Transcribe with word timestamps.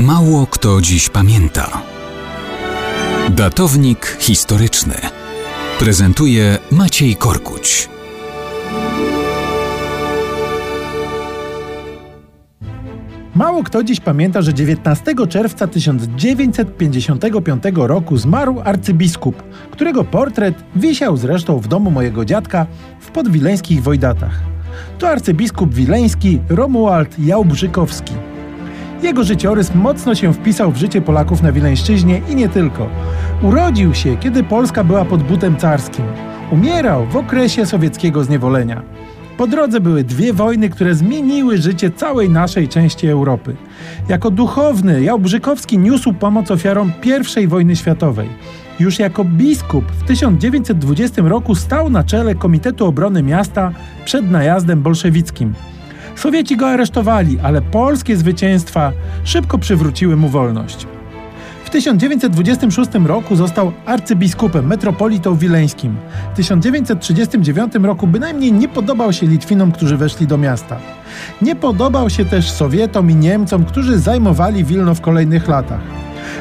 Mało 0.00 0.46
kto 0.46 0.80
dziś 0.80 1.08
pamięta. 1.08 1.82
Datownik 3.30 4.16
historyczny 4.20 4.94
prezentuje 5.78 6.58
Maciej 6.70 7.16
Korkuć. 7.16 7.88
Mało 13.34 13.62
kto 13.62 13.84
dziś 13.84 14.00
pamięta, 14.00 14.42
że 14.42 14.54
19 14.54 15.14
czerwca 15.28 15.66
1955 15.66 17.62
roku 17.74 18.16
zmarł 18.16 18.60
arcybiskup, 18.64 19.42
którego 19.70 20.04
portret 20.04 20.54
wisiał 20.76 21.16
zresztą 21.16 21.58
w 21.58 21.68
domu 21.68 21.90
mojego 21.90 22.24
dziadka 22.24 22.66
w 23.00 23.10
podwileńskich 23.10 23.82
Wojdatach. 23.82 24.40
To 24.98 25.08
arcybiskup 25.08 25.74
wileński 25.74 26.40
Romuald 26.48 27.18
Jałbrzykowski. 27.18 28.29
Jego 29.02 29.24
życiorys 29.24 29.74
mocno 29.74 30.14
się 30.14 30.32
wpisał 30.32 30.72
w 30.72 30.76
życie 30.76 31.00
Polaków 31.00 31.42
na 31.42 31.52
Wileńszczyźnie 31.52 32.22
i 32.28 32.36
nie 32.36 32.48
tylko. 32.48 32.88
Urodził 33.42 33.94
się, 33.94 34.16
kiedy 34.16 34.44
Polska 34.44 34.84
była 34.84 35.04
pod 35.04 35.22
butem 35.22 35.56
carskim. 35.56 36.04
Umierał 36.50 37.06
w 37.06 37.16
okresie 37.16 37.66
sowieckiego 37.66 38.24
zniewolenia. 38.24 38.82
Po 39.36 39.46
drodze 39.46 39.80
były 39.80 40.04
dwie 40.04 40.32
wojny, 40.32 40.68
które 40.68 40.94
zmieniły 40.94 41.58
życie 41.58 41.90
całej 41.90 42.30
naszej 42.30 42.68
części 42.68 43.08
Europy. 43.08 43.56
Jako 44.08 44.30
duchowny 44.30 45.02
Jałbrzykowski 45.02 45.78
niósł 45.78 46.12
pomoc 46.12 46.50
ofiarom 46.50 46.92
I 47.36 47.46
wojny 47.46 47.76
światowej. 47.76 48.28
Już 48.80 48.98
jako 48.98 49.24
biskup 49.24 49.84
w 49.92 50.02
1920 50.02 51.22
roku 51.22 51.54
stał 51.54 51.90
na 51.90 52.04
czele 52.04 52.34
Komitetu 52.34 52.86
Obrony 52.86 53.22
Miasta 53.22 53.72
przed 54.04 54.30
najazdem 54.30 54.82
bolszewickim. 54.82 55.54
Sowieci 56.20 56.56
go 56.56 56.68
aresztowali, 56.68 57.38
ale 57.42 57.62
polskie 57.62 58.16
zwycięstwa 58.16 58.92
szybko 59.24 59.58
przywróciły 59.58 60.16
mu 60.16 60.28
wolność. 60.28 60.86
W 61.64 61.70
1926 61.70 62.90
roku 63.04 63.36
został 63.36 63.72
arcybiskupem, 63.86 64.66
metropolitą 64.66 65.36
wileńskim. 65.36 65.96
W 66.32 66.36
1939 66.36 67.74
roku 67.82 68.06
bynajmniej 68.06 68.52
nie 68.52 68.68
podobał 68.68 69.12
się 69.12 69.26
Litwinom, 69.26 69.72
którzy 69.72 69.96
weszli 69.96 70.26
do 70.26 70.38
miasta. 70.38 70.76
Nie 71.42 71.56
podobał 71.56 72.10
się 72.10 72.24
też 72.24 72.50
Sowietom 72.50 73.10
i 73.10 73.14
Niemcom, 73.14 73.64
którzy 73.64 73.98
zajmowali 73.98 74.64
Wilno 74.64 74.94
w 74.94 75.00
kolejnych 75.00 75.48
latach. 75.48 75.80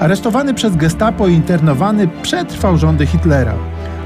Aresztowany 0.00 0.54
przez 0.54 0.76
gestapo 0.76 1.28
i 1.28 1.32
internowany 1.32 2.08
przetrwał 2.22 2.78
rządy 2.78 3.06
Hitlera. 3.06 3.54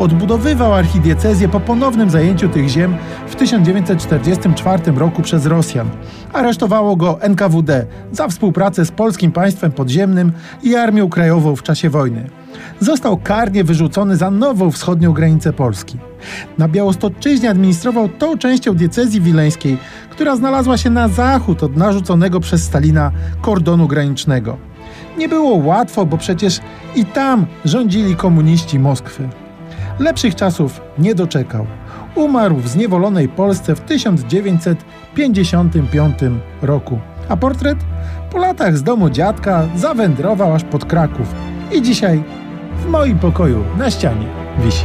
Odbudowywał 0.00 0.74
archidiecezję 0.74 1.48
po 1.48 1.60
ponownym 1.60 2.10
zajęciu 2.10 2.48
tych 2.48 2.68
ziem 2.68 2.96
w 3.28 3.36
1944 3.36 4.92
roku 4.92 5.22
przez 5.22 5.46
Rosjan. 5.46 5.90
Aresztowało 6.32 6.96
go 6.96 7.22
NKWD 7.22 7.86
za 8.12 8.28
współpracę 8.28 8.84
z 8.84 8.90
polskim 8.90 9.32
państwem 9.32 9.72
podziemnym 9.72 10.32
i 10.62 10.76
Armią 10.76 11.08
Krajową 11.08 11.56
w 11.56 11.62
czasie 11.62 11.90
wojny. 11.90 12.30
Został 12.80 13.16
karnie 13.16 13.64
wyrzucony 13.64 14.16
za 14.16 14.30
nową 14.30 14.70
wschodnią 14.70 15.12
granicę 15.12 15.52
Polski. 15.52 15.98
Na 16.58 16.68
Białostoczyźnie 16.68 17.50
administrował 17.50 18.08
tą 18.08 18.38
częścią 18.38 18.74
diecezji 18.74 19.20
wileńskiej, 19.20 19.78
która 20.10 20.36
znalazła 20.36 20.76
się 20.76 20.90
na 20.90 21.08
zachód 21.08 21.62
od 21.62 21.76
narzuconego 21.76 22.40
przez 22.40 22.62
Stalina 22.62 23.10
kordonu 23.40 23.88
granicznego. 23.88 24.56
Nie 25.18 25.28
było 25.28 25.56
łatwo, 25.56 26.06
bo 26.06 26.18
przecież 26.18 26.60
i 26.96 27.04
tam 27.04 27.46
rządzili 27.64 28.16
komuniści 28.16 28.78
Moskwy. 28.78 29.28
Lepszych 30.00 30.34
czasów 30.34 30.80
nie 30.98 31.14
doczekał. 31.14 31.66
Umarł 32.14 32.56
w 32.56 32.68
zniewolonej 32.68 33.28
Polsce 33.28 33.74
w 33.74 33.80
1955 33.80 36.18
roku. 36.62 36.98
A 37.28 37.36
portret? 37.36 37.78
Po 38.30 38.38
latach 38.38 38.78
z 38.78 38.82
domu 38.82 39.10
dziadka 39.10 39.68
zawędrował 39.76 40.54
aż 40.54 40.64
pod 40.64 40.84
Kraków. 40.84 41.34
I 41.72 41.82
dzisiaj 41.82 42.22
w 42.76 42.86
moim 42.86 43.18
pokoju 43.18 43.64
na 43.78 43.90
ścianie 43.90 44.26
wisi. 44.64 44.84